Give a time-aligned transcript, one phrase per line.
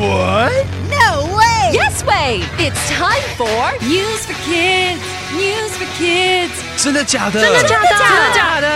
[0.00, 0.66] What?
[0.90, 1.72] No way!
[1.72, 2.42] Yes way!
[2.58, 5.00] It's time for News for Kids.
[5.34, 6.52] News for Kids.
[6.76, 7.40] 真的假的？
[7.40, 7.88] 真的假的？
[7.88, 8.66] 真的假的？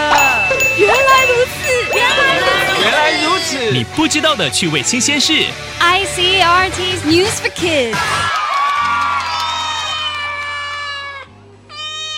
[0.79, 1.59] 原来如此，
[1.95, 2.83] 原来如此。
[2.83, 3.71] 原来如此。
[3.73, 5.33] 你不知道的趣味新鲜事。
[5.81, 7.97] ICRT's News for Kids.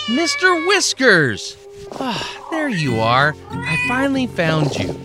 [0.09, 0.65] Mr.
[0.67, 1.55] Whiskers!
[1.99, 3.35] Ah, there you are.
[3.51, 4.95] I finally found you.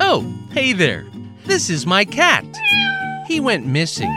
[0.00, 0.24] Oh,
[0.54, 1.04] hey there.
[1.44, 2.44] This is my cat.
[3.28, 4.10] He went missing.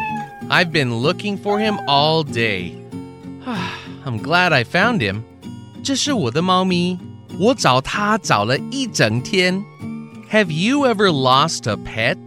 [0.49, 2.75] I've been looking for him all day.
[3.45, 5.23] Ah, I'm glad I found him.
[5.83, 6.97] 这是我的猫咪，
[7.39, 9.63] 我找它找了一整天。
[10.31, 12.17] Have you ever lost a pet?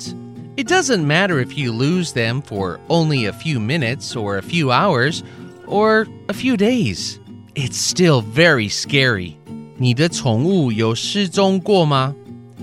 [0.57, 4.73] It doesn't matter if you lose them for only a few minutes or a few
[4.73, 5.23] hours
[5.67, 7.19] or a few days.
[7.55, 9.35] It's still very scary.
[9.77, 12.15] 你的宠物有失踪过吗？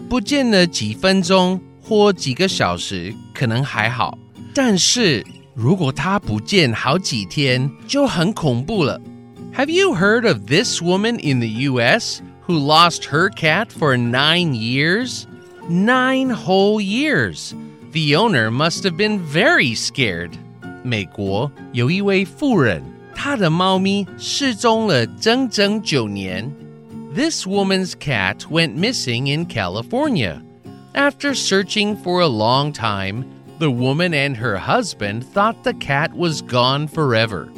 [0.10, 4.18] 不见了几分钟 或几个小时，可能还好。
[4.54, 9.00] 但是如果它不见好几天，就很恐怖了。
[9.54, 12.22] Have you heard of this woman in the U.S.
[12.46, 15.26] who lost her cat for nine years?
[15.70, 17.54] Nine whole years.
[17.92, 20.32] The owner must have been very scared.
[20.84, 22.84] 美国有一位妇人，
[23.16, 26.52] 她的猫咪失踪了整整九年。
[27.16, 30.42] This woman's cat went missing in California.
[30.94, 33.26] After searching for a long time,
[33.60, 37.50] the woman and her husband thought the cat was gone forever.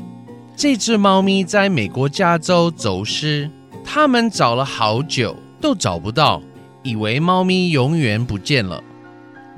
[0.56, 3.50] 这只猫咪在美国加州走失，
[3.86, 6.42] 他们找了好久都找不到，
[6.83, 8.83] 以为猫咪永远不见了。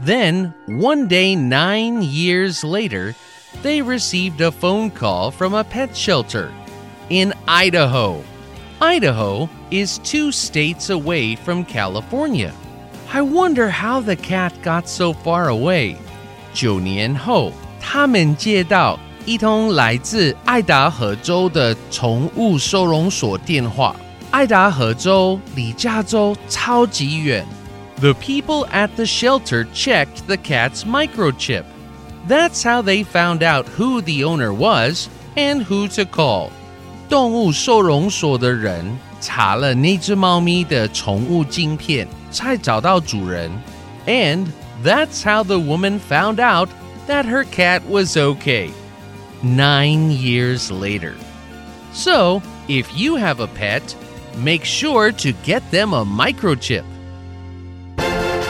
[0.05, 3.15] Then, one day nine years later,
[3.63, 6.49] they received a phone call from a pet shelter
[7.09, 8.21] in Idaho.
[8.79, 12.53] Idaho is two states away from California.
[13.13, 15.95] I wonder how the cat got so far away.
[16.53, 23.95] 九年后，他们接到一通来自爱达荷州的宠物收容所电话。
[24.31, 27.45] 爱达荷州离加州超级远。
[27.99, 31.63] The people at the shelter checked the cat's microchip.
[32.27, 36.49] That's how they found out who the owner was and who to call.
[37.09, 38.85] 动物收容所的人
[39.19, 43.51] 查了那只猫咪的宠物晶片， 才找到主人。
[44.05, 44.47] And
[44.83, 46.69] that's how the woman found out
[47.07, 48.71] that her cat was okay.
[49.41, 51.15] Nine years later.
[51.93, 53.95] So, if you have a pet,
[54.37, 56.83] make sure to get them a microchip.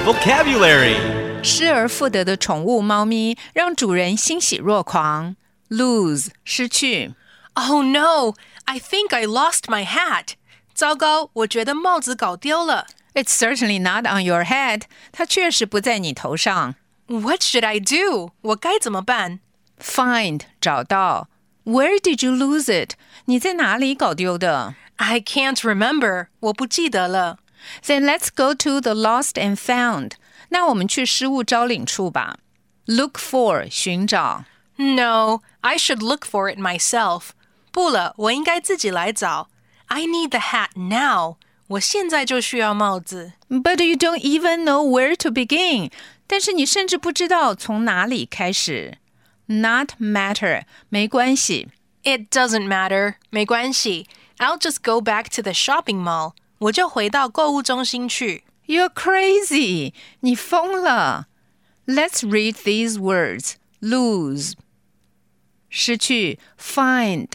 [0.05, 0.97] Vocabulary.
[1.41, 5.35] 失而复得的宠物猫咪让主人欣喜若狂。
[5.69, 7.13] Lose 失去
[7.53, 8.33] Oh no!
[8.65, 10.33] I think I lost my hat.
[10.73, 12.87] 糟糕，我觉得帽子搞丢了。
[13.13, 14.83] ，It's certainly not on your head。
[15.11, 16.75] 它确实不在你头上。
[17.07, 18.31] What should I do?
[18.41, 19.39] 我该怎么办
[19.79, 21.27] Find 找到。
[21.65, 22.93] Where did you lose it？
[23.25, 26.27] 你在哪里搞丢的 I can't remember.
[26.39, 27.39] 我不记得了。
[27.83, 30.13] ？Then let's go to the lost and found。
[30.49, 32.37] 那我们去失物招领处吧。
[32.85, 34.45] Look for 寻找。
[34.77, 37.29] No, I should look for it myself.
[37.71, 39.49] 不了，我应该自己来找。
[39.87, 41.37] I need the hat now.
[41.67, 43.33] 我现在就需要帽子。
[43.49, 45.91] But you don't even know where to begin。
[46.25, 48.97] 但是你甚至不知道从哪里开始。
[49.47, 51.69] Not matter，没关系。
[52.03, 53.15] It doesn't matter.
[53.29, 54.07] 没关系。
[54.37, 56.33] I'll just go back to the shopping mall.
[56.59, 58.43] 我就回到购物中心去。
[58.67, 61.27] You're crazy，你疯了。
[61.87, 63.53] Let's read these words.
[63.81, 64.53] Lose，
[65.69, 67.29] 失去；find，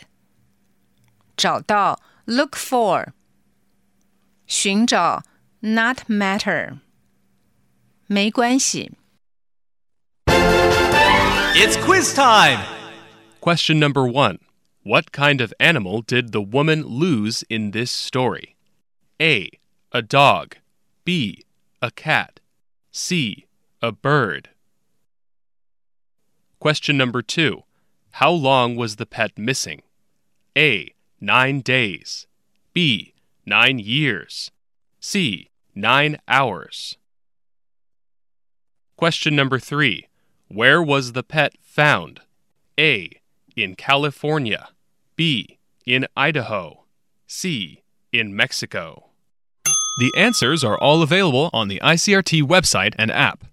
[1.36, 3.08] 找到；look for，
[4.48, 5.22] 寻找；
[5.60, 6.78] not matter，
[8.06, 8.92] 没关系。
[11.56, 12.60] It's quiz time.
[13.40, 14.38] Question number one
[14.82, 18.56] What kind of animal did the woman lose in this story?
[19.20, 19.50] A.
[19.92, 20.56] A dog.
[21.04, 21.44] B.
[21.80, 22.40] A cat.
[22.90, 23.46] C.
[23.80, 24.48] A bird.
[26.58, 27.62] Question number two
[28.12, 29.82] How long was the pet missing?
[30.56, 30.92] A.
[31.20, 32.26] Nine days.
[32.72, 33.14] B.
[33.48, 34.50] Nine years.
[35.00, 35.50] C.
[35.74, 36.96] Nine hours.
[38.96, 40.08] Question number three
[40.48, 42.20] Where was the pet found?
[42.78, 43.10] A.
[43.56, 44.68] In California.
[45.16, 45.58] B.
[45.86, 46.84] In Idaho.
[47.26, 47.82] C.
[48.12, 49.10] In Mexico.
[49.98, 53.44] The answers are all available on the ICRT website and app.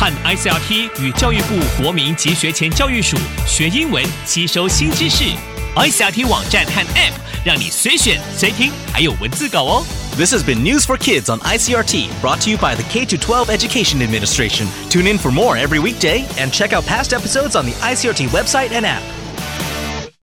[0.00, 3.16] 和 ICRT 与教育部国民及学前教育署
[3.46, 5.51] 学英文，吸收新知识。
[5.76, 7.12] ICRT 网站和 App
[7.44, 9.86] 让你随选随听，还有文字稿哦。
[10.16, 13.48] This has been News for Kids on ICRT, brought to you by the K 12
[13.48, 14.66] Education Administration.
[14.90, 18.72] Tune in for more every weekday and check out past episodes on the ICRT website
[18.72, 19.02] and app.